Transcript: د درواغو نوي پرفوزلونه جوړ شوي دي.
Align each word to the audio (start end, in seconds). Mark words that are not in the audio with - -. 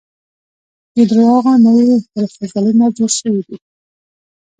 د 0.95 0.97
درواغو 1.09 1.53
نوي 1.65 1.87
پرفوزلونه 2.13 2.85
جوړ 2.97 3.11
شوي 3.19 3.41
دي. 3.47 3.57